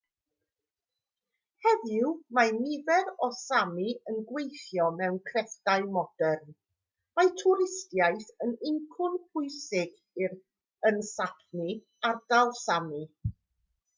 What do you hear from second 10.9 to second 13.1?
yn sápmi ardal sámi